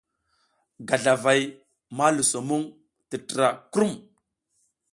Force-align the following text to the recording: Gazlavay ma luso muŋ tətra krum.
Gazlavay 0.87 1.41
ma 1.97 2.07
luso 2.15 2.39
muŋ 2.47 2.63
tətra 3.09 3.47
krum. 3.71 3.93